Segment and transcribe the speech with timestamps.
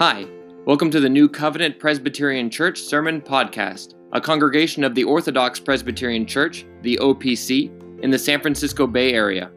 [0.00, 0.26] Hi,
[0.66, 6.26] welcome to the New Covenant Presbyterian Church Sermon Podcast, a congregation of the Orthodox Presbyterian
[6.26, 7.70] Church, the OPC,
[8.02, 9.52] in the San Francisco Bay Area.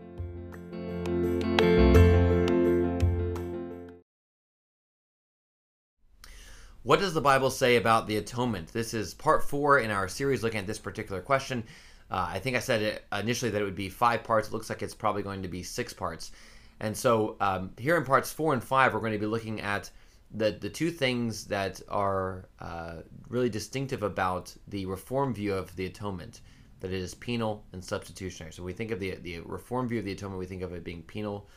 [6.84, 8.72] What does the Bible say about the atonement?
[8.72, 11.64] This is part four in our series looking at this particular question.
[12.12, 14.50] Uh, I think I said it initially that it would be five parts.
[14.50, 16.32] It looks like it's probably going to be six parts.
[16.80, 19.90] And so um, here in parts four and five, we're going to be looking at
[20.32, 22.98] the the two things that are uh,
[23.30, 26.42] really distinctive about the reform view of the atonement
[26.80, 28.54] that it is penal and substitutionary.
[28.54, 30.84] So we think of the the reform view of the atonement, we think of it
[30.84, 31.48] being penal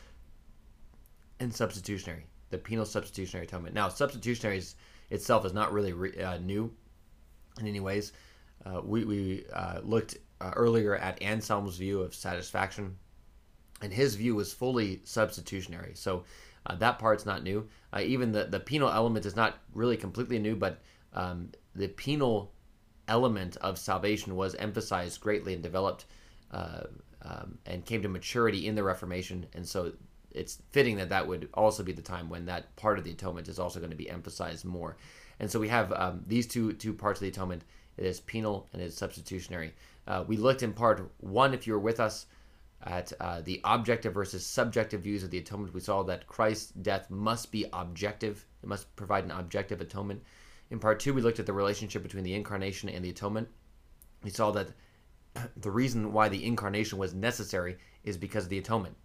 [1.39, 2.25] and substitutionary.
[2.49, 3.73] The penal substitutionary atonement.
[3.73, 4.75] Now, substitutionary is,
[5.09, 6.71] itself is not really re, uh, new
[7.59, 8.13] in any ways.
[8.65, 12.97] Uh, we we uh, looked uh, earlier at Anselm's view of satisfaction,
[13.81, 15.93] and his view was fully substitutionary.
[15.95, 16.23] So
[16.65, 17.67] uh, that part's not new.
[17.93, 20.79] Uh, even the, the penal element is not really completely new, but
[21.13, 22.51] um, the penal
[23.07, 26.05] element of salvation was emphasized greatly and developed
[26.51, 26.83] uh,
[27.23, 29.45] um, and came to maturity in the Reformation.
[29.53, 29.91] And so
[30.31, 33.47] it's fitting that that would also be the time when that part of the atonement
[33.47, 34.97] is also going to be emphasized more.
[35.39, 37.63] And so we have um, these two two parts of the atonement.
[37.97, 39.73] It is penal and it is substitutionary.
[40.07, 42.25] Uh, we looked in part one, if you were with us,
[42.83, 45.73] at uh, the objective versus subjective views of the atonement.
[45.73, 50.23] We saw that Christ's death must be objective, it must provide an objective atonement.
[50.69, 53.49] In part two, we looked at the relationship between the incarnation and the atonement.
[54.23, 54.69] We saw that
[55.57, 58.95] the reason why the incarnation was necessary is because of the atonement.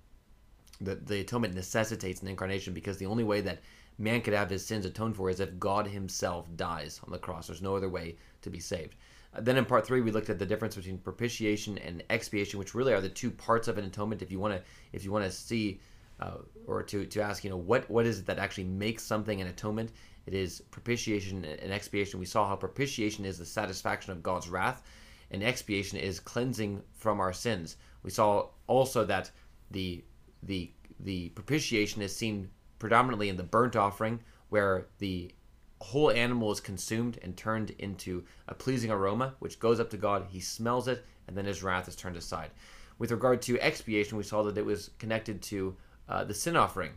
[0.80, 3.60] The, the atonement necessitates an incarnation because the only way that
[3.98, 7.46] man could have his sins atoned for is if God himself dies on the cross.
[7.46, 8.94] There's no other way to be saved.
[9.38, 12.92] Then in part three, we looked at the difference between propitiation and expiation, which really
[12.92, 14.22] are the two parts of an atonement.
[14.22, 15.80] If you want to, if you want to see,
[16.20, 19.40] uh, or to, to ask, you know, what what is it that actually makes something
[19.40, 19.92] an atonement?
[20.26, 22.18] It is propitiation and expiation.
[22.18, 24.82] We saw how propitiation is the satisfaction of God's wrath,
[25.30, 27.76] and expiation is cleansing from our sins.
[28.02, 29.30] We saw also that
[29.70, 30.02] the
[30.42, 35.32] the the propitiation is seen predominantly in the burnt offering, where the
[35.80, 40.26] whole animal is consumed and turned into a pleasing aroma, which goes up to God.
[40.28, 42.50] He smells it, and then his wrath is turned aside.
[42.98, 45.76] With regard to expiation, we saw that it was connected to
[46.08, 46.92] uh, the sin offering,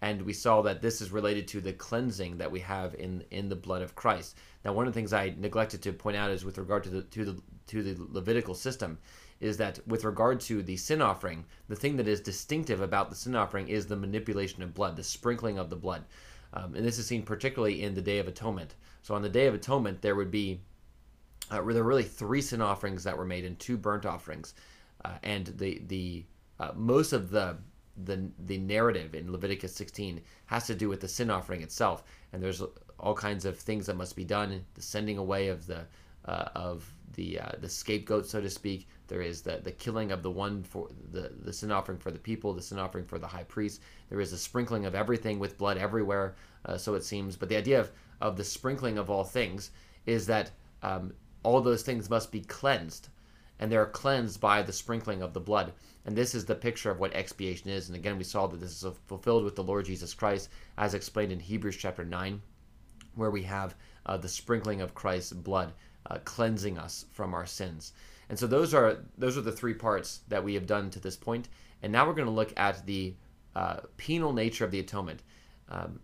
[0.00, 3.48] and we saw that this is related to the cleansing that we have in in
[3.48, 4.36] the blood of Christ.
[4.64, 7.02] Now, one of the things I neglected to point out is with regard to the
[7.02, 8.98] to the to the Levitical system,
[9.40, 13.16] is that with regard to the sin offering, the thing that is distinctive about the
[13.16, 16.04] sin offering is the manipulation of blood, the sprinkling of the blood.
[16.54, 18.74] Um, and this is seen particularly in the Day of Atonement.
[19.02, 20.60] So on the Day of Atonement, there would be
[21.50, 24.54] uh, there were really three sin offerings that were made and two burnt offerings,
[25.04, 26.24] uh, and the the
[26.58, 27.58] uh, most of the
[28.04, 32.42] the the narrative in Leviticus 16 has to do with the sin offering itself, and
[32.42, 32.62] there's
[32.98, 35.84] all kinds of things that must be done, the sending away of the
[36.24, 38.88] uh, of the uh, the scapegoat, so to speak.
[39.08, 42.18] There is the the killing of the one for the the sin offering for the
[42.18, 43.80] people, the sin offering for the high priest.
[44.08, 46.34] There is a sprinkling of everything with blood everywhere,
[46.64, 47.36] uh, so it seems.
[47.36, 49.70] But the idea of of the sprinkling of all things
[50.06, 50.50] is that
[50.82, 51.12] um,
[51.42, 53.08] all those things must be cleansed,
[53.58, 55.72] and they are cleansed by the sprinkling of the blood.
[56.06, 57.88] And this is the picture of what expiation is.
[57.88, 61.32] And again, we saw that this is fulfilled with the Lord Jesus Christ, as explained
[61.32, 62.42] in Hebrews chapter nine,
[63.14, 63.74] where we have
[64.06, 65.72] uh, the sprinkling of Christ's blood
[66.10, 67.92] uh, cleansing us from our sins.
[68.28, 71.16] And so those are those are the three parts that we have done to this
[71.16, 71.48] point.
[71.82, 73.14] And now we're going to look at the
[73.54, 75.22] uh, penal nature of the atonement.
[75.68, 76.00] Um,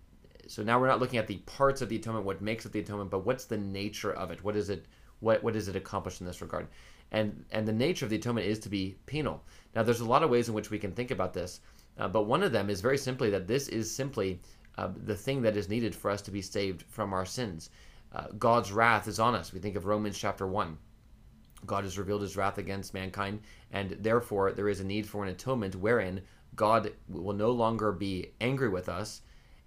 [0.46, 2.80] so now we're not looking at the parts of the atonement, what makes up the
[2.80, 4.42] atonement, but what's the nature of it?
[4.44, 4.86] What is it?
[5.20, 6.68] What what does it accomplish in this regard?
[7.12, 9.42] And and the nature of the atonement is to be penal.
[9.74, 11.60] Now there's a lot of ways in which we can think about this,
[11.98, 14.40] uh, but one of them is very simply that this is simply
[14.78, 17.70] uh, the thing that is needed for us to be saved from our sins
[18.12, 19.52] uh, God's wrath is on us.
[19.52, 20.76] We think of Romans chapter 1.
[21.66, 23.40] God has revealed his wrath against mankind,
[23.70, 26.22] and therefore there is a need for an atonement wherein
[26.56, 29.22] God will no longer be angry with us,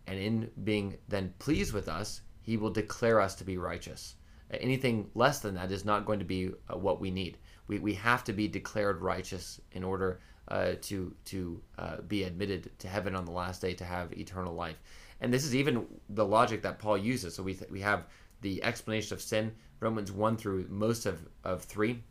[0.08, 4.16] and in being then pleased with us, he will declare us to be righteous.
[4.52, 7.38] Anything less than that is not going to be uh, what we need.
[7.68, 10.20] We, we have to be declared righteous in order
[10.50, 14.54] uh, to to uh, be admitted to heaven on the last day to have eternal
[14.54, 14.76] life.
[15.22, 17.34] And this is even the logic that Paul uses.
[17.34, 18.08] So we th- we have
[18.44, 22.04] the explanation of sin, Romans 1 through most of, of 3.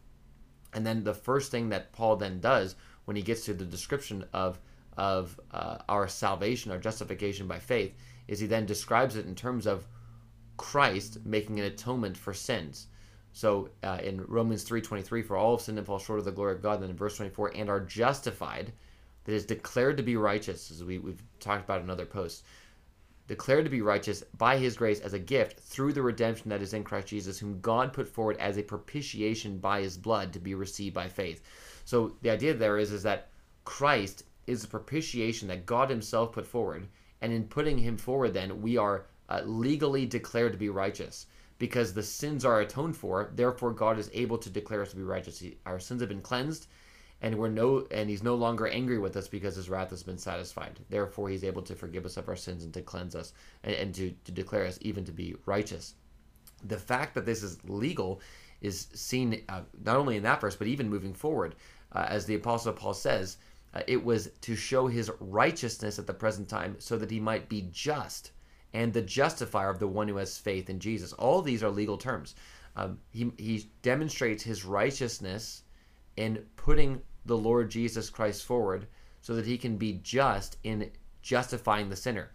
[0.74, 2.74] And then the first thing that Paul then does
[3.04, 4.58] when he gets to the description of,
[4.96, 7.94] of uh, our salvation, our justification by faith,
[8.26, 9.86] is he then describes it in terms of
[10.56, 12.88] Christ making an atonement for sins.
[13.32, 16.54] So uh, in Romans 3.23, for all have sinned and fall short of the glory
[16.54, 18.72] of God, then in verse 24, and are justified,
[19.24, 22.42] that is declared to be righteous, as we, we've talked about in other posts
[23.28, 26.74] declared to be righteous by his grace as a gift through the redemption that is
[26.74, 30.54] in Christ Jesus, whom God put forward as a propitiation by his blood to be
[30.54, 31.42] received by faith.
[31.84, 33.28] So the idea there is, is that
[33.64, 36.88] Christ is a propitiation that God himself put forward.
[37.20, 41.26] And in putting him forward, then, we are uh, legally declared to be righteous
[41.58, 43.30] because the sins are atoned for.
[43.34, 45.42] Therefore, God is able to declare us to be righteous.
[45.64, 46.66] Our sins have been cleansed,
[47.22, 50.18] and we're no, and He's no longer angry with us because His wrath has been
[50.18, 50.78] satisfied.
[50.90, 53.32] Therefore, He's able to forgive us of our sins and to cleanse us
[53.64, 55.94] and, and to, to declare us even to be righteous.
[56.64, 58.20] The fact that this is legal
[58.60, 61.54] is seen uh, not only in that verse, but even moving forward,
[61.92, 63.38] uh, as the Apostle Paul says.
[63.74, 67.48] Uh, it was to show his righteousness at the present time so that he might
[67.48, 68.32] be just
[68.74, 71.12] and the justifier of the one who has faith in Jesus.
[71.14, 72.34] All these are legal terms.
[72.76, 75.62] Um, he, he demonstrates his righteousness
[76.16, 78.86] in putting the Lord Jesus Christ forward
[79.20, 80.90] so that he can be just in
[81.22, 82.30] justifying the sinner.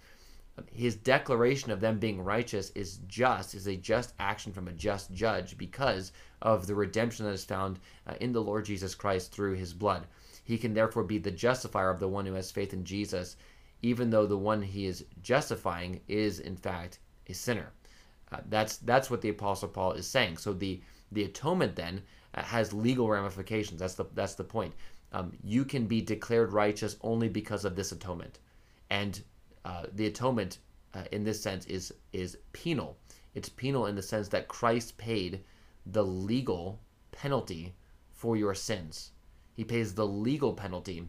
[0.72, 5.14] His declaration of them being righteous is just, is a just action from a just
[5.14, 6.12] judge because
[6.42, 10.08] of the redemption that is found uh, in the Lord Jesus Christ through his blood.
[10.44, 13.36] He can therefore be the justifier of the one who has faith in Jesus
[13.82, 17.72] even though the one he is justifying is in fact a sinner.
[18.32, 20.38] Uh, that's that's what the apostle Paul is saying.
[20.38, 20.82] So the
[21.12, 22.02] the atonement then
[22.34, 23.80] uh, has legal ramifications.
[23.80, 24.74] That's the that's the point.
[25.14, 28.40] Um, you can be declared righteous only because of this atonement,
[28.90, 29.22] and
[29.66, 30.60] uh, the atonement
[30.94, 32.98] uh, in this sense is is penal.
[33.36, 35.44] It's penal in the sense that Christ paid
[35.86, 36.80] the legal
[37.12, 37.76] penalty
[38.12, 39.12] for your sins.
[39.54, 41.08] He pays the legal penalty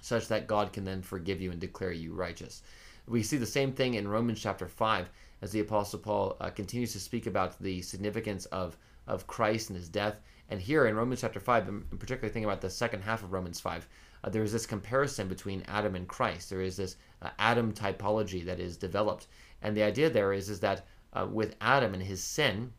[0.00, 2.62] such that God can then forgive you and declare you righteous.
[3.06, 5.08] We see the same thing in Romans chapter 5
[5.42, 9.76] as the Apostle Paul uh, continues to speak about the significance of, of Christ and
[9.76, 10.20] his death.
[10.48, 13.60] And here in Romans chapter 5, I'm particularly thinking about the second half of Romans
[13.60, 13.88] 5,
[14.22, 16.50] uh, there is this comparison between Adam and Christ.
[16.50, 19.26] There is this uh, Adam typology that is developed.
[19.62, 22.72] And the idea there is, is that uh, with Adam and his sin,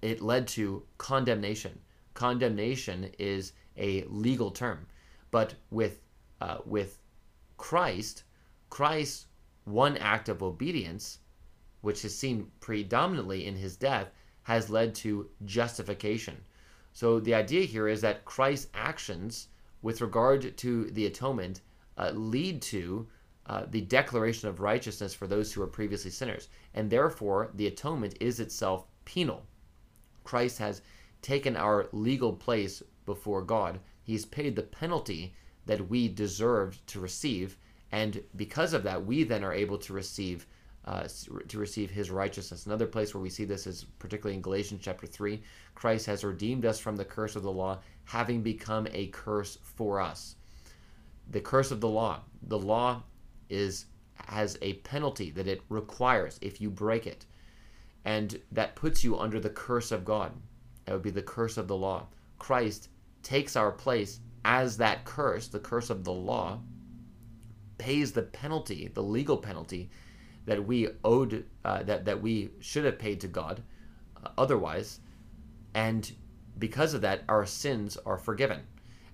[0.00, 1.78] it led to condemnation.
[2.14, 4.86] Condemnation is a legal term.
[5.30, 6.00] But with
[6.40, 6.98] uh, with
[7.56, 8.24] Christ,
[8.68, 9.26] Christ's
[9.64, 11.18] one act of obedience,
[11.82, 14.10] which is seen predominantly in his death,
[14.44, 16.36] has led to justification.
[16.92, 19.48] So the idea here is that Christ's actions
[19.80, 21.60] with regard to the atonement
[21.96, 23.06] uh, lead to
[23.46, 26.48] uh, the declaration of righteousness for those who were previously sinners.
[26.74, 29.46] And therefore, the atonement is itself penal.
[30.24, 30.82] Christ has
[31.22, 33.80] taken our legal place before God.
[34.02, 35.34] He's paid the penalty
[35.66, 37.56] that we deserved to receive,
[37.90, 40.46] and because of that, we then are able to receive
[40.84, 41.06] uh,
[41.48, 42.66] to receive His righteousness.
[42.66, 45.42] Another place where we see this is particularly in Galatians chapter three.
[45.74, 50.00] Christ has redeemed us from the curse of the law, having become a curse for
[50.00, 50.36] us.
[51.30, 52.20] The curse of the law.
[52.42, 53.02] The law
[53.48, 53.86] is
[54.26, 57.26] has a penalty that it requires if you break it,
[58.04, 60.32] and that puts you under the curse of God.
[60.84, 62.06] That would be the curse of the law.
[62.38, 62.88] Christ
[63.22, 66.60] takes our place as that curse, the curse of the law,
[67.78, 69.90] pays the penalty, the legal penalty
[70.46, 73.62] that we owed, uh, that that we should have paid to God,
[74.22, 75.00] uh, otherwise,
[75.74, 76.12] and
[76.58, 78.60] because of that, our sins are forgiven.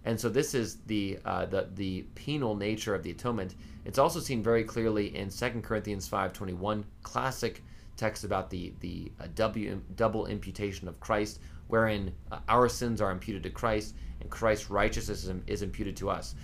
[0.04, 3.54] And so this is the uh, the the penal nature of the atonement.
[3.84, 7.62] It's also seen very clearly in 2 Corinthians 5:21, classic
[7.96, 13.10] text about the the uh, w, double imputation of Christ, wherein uh, our sins are
[13.10, 16.34] imputed to Christ and Christ's righteousness is imputed to us.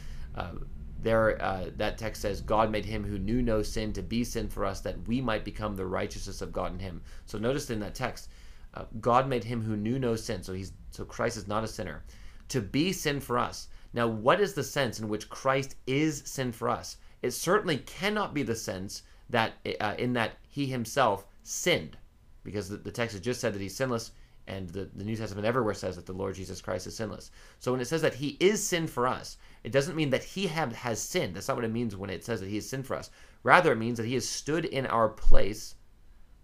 [1.04, 4.48] There, uh, that text says, God made him who knew no sin to be sin
[4.48, 7.02] for us, that we might become the righteousness of God in him.
[7.26, 8.30] So notice in that text,
[8.72, 10.42] uh, God made him who knew no sin.
[10.42, 12.02] So he's so Christ is not a sinner,
[12.48, 13.68] to be sin for us.
[13.92, 16.96] Now, what is the sense in which Christ is sin for us?
[17.22, 21.96] It certainly cannot be the sense that uh, in that he himself sinned,
[22.42, 24.10] because the, the text has just said that he's sinless
[24.46, 27.30] and the, the New Testament everywhere says that the Lord Jesus Christ is sinless.
[27.58, 30.46] So when it says that he is sin for us, it doesn't mean that he
[30.48, 31.34] have, has sinned.
[31.34, 33.10] That's not what it means when it says that he is sin for us.
[33.42, 35.76] Rather, it means that he has stood in our place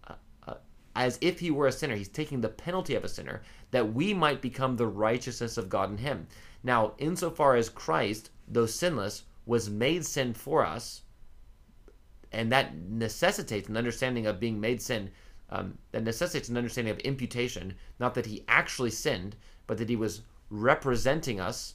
[0.09, 0.15] uh,
[0.49, 0.55] uh,
[0.97, 1.95] as if he were a sinner.
[1.95, 5.91] He's taking the penalty of a sinner that we might become the righteousness of God
[5.91, 6.27] in him.
[6.63, 11.03] Now, insofar as Christ, though sinless, was made sin for us,
[12.33, 15.11] and that necessitates an understanding of being made sin
[15.51, 19.97] um, that necessitates an understanding of imputation, not that he actually sinned, but that he
[19.97, 21.75] was representing us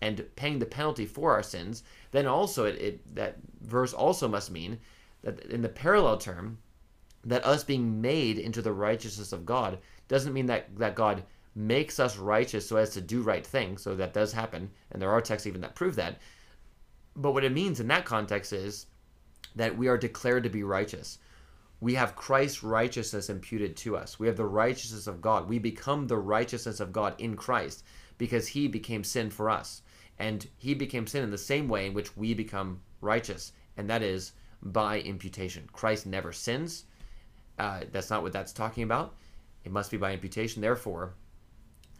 [0.00, 4.50] and paying the penalty for our sins, then also it, it, that verse also must
[4.50, 4.78] mean
[5.22, 6.58] that in the parallel term,
[7.24, 9.78] that us being made into the righteousness of God
[10.08, 13.82] doesn't mean that, that God makes us righteous so as to do right things.
[13.82, 16.18] So that does happen, and there are texts even that prove that.
[17.16, 18.86] But what it means in that context is
[19.56, 21.18] that we are declared to be righteous.
[21.84, 24.18] We have Christ's righteousness imputed to us.
[24.18, 25.50] We have the righteousness of God.
[25.50, 27.84] We become the righteousness of God in Christ
[28.16, 29.82] because he became sin for us.
[30.18, 34.02] And he became sin in the same way in which we become righteous, and that
[34.02, 35.68] is by imputation.
[35.74, 36.84] Christ never sins.
[37.58, 39.16] Uh, that's not what that's talking about.
[39.64, 40.62] It must be by imputation.
[40.62, 41.12] Therefore,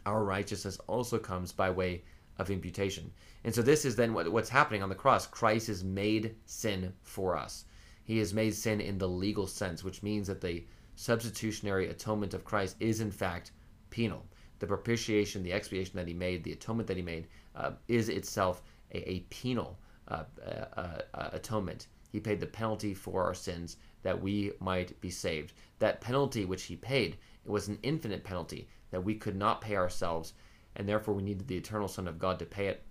[0.07, 2.05] our righteousness also comes by way
[2.39, 3.13] of imputation.
[3.45, 5.27] And so this is then what, what's happening on the cross.
[5.27, 7.67] Christ is made sin for us.
[8.05, 12.45] He is made sin in the legal sense, which means that the substitutionary atonement of
[12.45, 13.51] Christ is in fact
[13.91, 14.27] penal.
[14.59, 18.63] The propitiation, the expiation that he made, the atonement that he made, uh, is itself
[18.93, 21.87] a, a penal uh, uh, uh atonement.
[22.13, 25.53] He paid the penalty for our sins that we might be saved.
[25.81, 29.77] That penalty which he paid, it was an infinite penalty that we could not pay
[29.77, 30.35] ourselves,
[30.77, 32.85] and therefore we needed the eternal Son of God to pay it,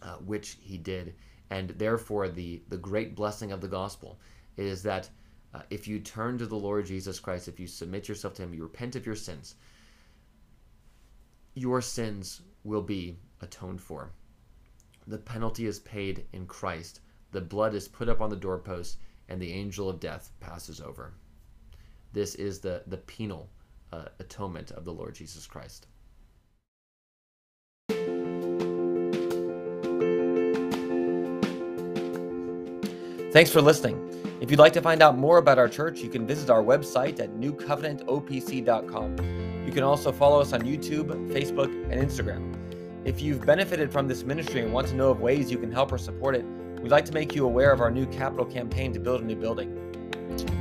[0.00, 1.14] uh, which he did.
[1.50, 4.18] And therefore, the, the great blessing of the gospel
[4.56, 5.08] is that
[5.54, 8.52] uh, if you turn to the Lord Jesus Christ, if you submit yourself to him,
[8.52, 9.54] you repent of your sins,
[11.54, 14.12] your sins will be atoned for.
[15.06, 17.00] The penalty is paid in Christ.
[17.32, 21.14] The blood is put up on the doorpost, and the angel of death passes over.
[22.12, 23.48] This is the, the penal
[23.92, 25.86] uh, atonement of the Lord Jesus Christ.
[33.38, 33.96] Thanks for listening.
[34.40, 37.20] If you'd like to find out more about our church, you can visit our website
[37.20, 39.16] at newcovenantopc.com.
[39.64, 42.52] You can also follow us on YouTube, Facebook, and Instagram.
[43.04, 45.92] If you've benefited from this ministry and want to know of ways you can help
[45.92, 46.44] or support it,
[46.82, 49.36] we'd like to make you aware of our new capital campaign to build a new
[49.36, 49.72] building.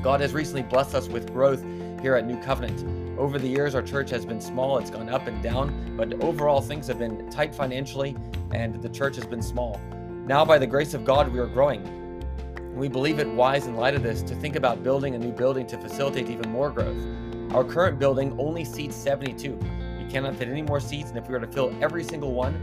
[0.03, 1.63] God has recently blessed us with growth
[1.99, 3.17] here at New Covenant.
[3.17, 6.61] Over the years, our church has been small, it's gone up and down, but overall,
[6.61, 8.15] things have been tight financially,
[8.51, 9.81] and the church has been small.
[10.27, 12.06] Now, by the grace of God, we are growing.
[12.77, 15.31] And we believe it wise in light of this to think about building a new
[15.31, 17.03] building to facilitate even more growth.
[17.51, 19.53] Our current building only seats 72.
[19.97, 22.53] We cannot fit any more seats, and if we were to fill every single one,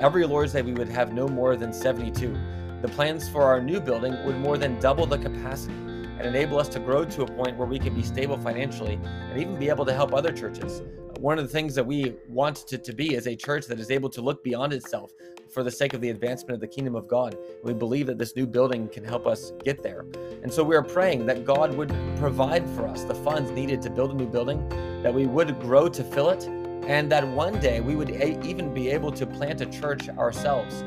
[0.00, 2.34] every Lord's Day we would have no more than 72.
[2.80, 6.70] The plans for our new building would more than double the capacity and enable us
[6.70, 9.84] to grow to a point where we can be stable financially and even be able
[9.84, 10.80] to help other churches.
[11.20, 13.90] One of the things that we want to, to be is a church that is
[13.90, 15.12] able to look beyond itself
[15.50, 17.36] for the sake of the advancement of the kingdom of God.
[17.62, 20.04] We believe that this new building can help us get there.
[20.42, 23.90] And so we are praying that God would provide for us the funds needed to
[23.90, 24.68] build a new building,
[25.02, 26.46] that we would grow to fill it,
[26.86, 30.82] and that one day we would a- even be able to plant a church ourselves.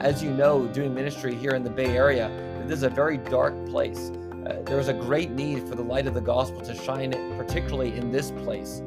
[0.00, 2.30] As you know, doing ministry here in the Bay Area,
[2.66, 4.10] this is a very dark place.
[4.46, 7.96] Uh, there is a great need for the light of the gospel to shine, particularly
[7.96, 8.82] in this place,